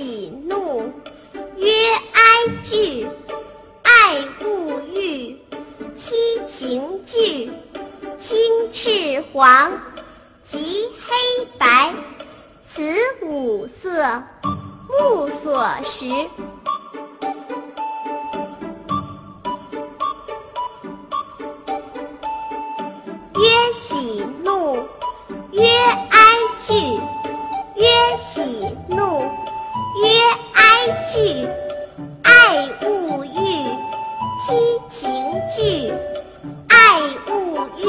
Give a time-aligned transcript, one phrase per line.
[0.00, 0.90] 喜怒，
[1.58, 1.70] 曰
[2.14, 2.22] 哀
[2.64, 3.06] 惧，
[3.82, 5.36] 爱恶欲，
[5.94, 6.14] 七
[6.48, 7.52] 情具，
[8.18, 8.40] 青
[8.72, 9.70] 赤黄，
[10.46, 11.92] 及黑白，
[12.66, 12.82] 此
[13.20, 14.22] 五色，
[14.88, 16.06] 目所识。
[23.36, 24.76] 曰喜怒，
[25.52, 25.62] 曰
[26.08, 26.72] 哀惧，
[27.76, 27.86] 曰
[28.18, 29.29] 喜怒，
[30.02, 30.08] 曰
[30.54, 30.62] 哀
[31.12, 31.46] 惧，
[32.22, 33.36] 爱恶欲，
[34.40, 34.48] 七
[34.88, 35.10] 情
[35.54, 35.92] 具，
[36.68, 37.84] 爱恶欲，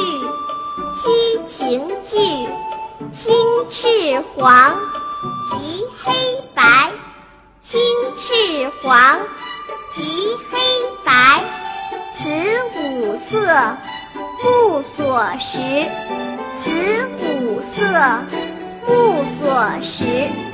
[0.97, 1.01] 七
[1.47, 2.17] 情具，
[3.13, 3.33] 青
[3.69, 4.75] 赤黄，
[5.49, 6.13] 及黑
[6.53, 6.91] 白，
[7.61, 7.79] 青
[8.17, 9.19] 赤黄，
[9.95, 10.59] 及黑
[11.05, 11.41] 白，
[12.17, 12.19] 此
[12.79, 13.77] 五色。
[14.43, 15.59] 目所识，
[16.63, 17.79] 此五色，
[18.87, 20.50] 目所识。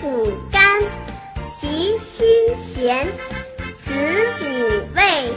[0.00, 0.80] 苦甘，
[1.60, 3.06] 及辛咸，
[3.84, 3.92] 此
[4.40, 4.44] 五
[4.94, 5.30] 味，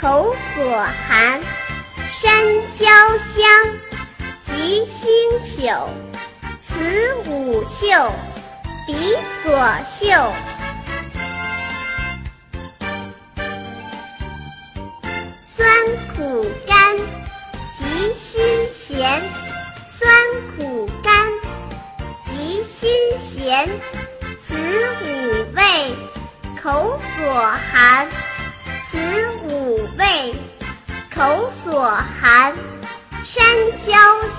[0.00, 1.40] 口所含。
[2.20, 2.44] 山
[2.76, 2.86] 椒
[3.36, 3.44] 香，
[4.44, 5.06] 及腥
[5.44, 5.86] 朽，
[6.60, 8.10] 此五嗅，
[8.84, 9.44] 鼻所
[9.88, 10.32] 嗅。
[15.46, 15.64] 酸
[16.16, 16.96] 苦甘，
[17.78, 18.42] 及辛
[18.74, 19.22] 咸，
[19.88, 20.10] 酸
[20.56, 20.83] 苦，
[24.46, 24.54] 此
[25.02, 25.04] 五
[25.54, 25.62] 味，
[26.62, 27.34] 口所
[27.72, 28.08] 含。
[28.90, 28.98] 此
[29.42, 30.34] 五味，
[31.14, 32.54] 口所含。
[33.24, 33.44] 山
[33.86, 33.92] 椒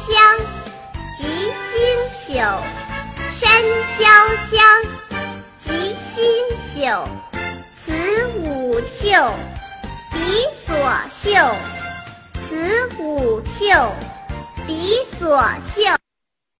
[0.06, 0.40] 香，
[1.18, 1.74] 及腥
[2.16, 2.62] 朽，
[3.32, 3.64] 山
[4.00, 4.06] 椒
[4.50, 4.58] 香，
[5.60, 6.18] 及腥
[6.64, 7.08] 朽，
[7.84, 7.86] 此
[8.38, 9.34] 五嗅。
[10.12, 10.18] 鼻
[10.66, 10.76] 所
[11.12, 11.56] 嗅，
[12.48, 13.92] 此五嗅，
[14.66, 16.05] 鼻所嗅。